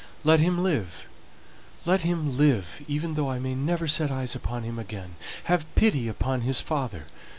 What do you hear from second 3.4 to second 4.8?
never set eyes upon him